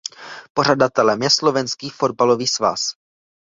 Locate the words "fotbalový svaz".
1.89-2.81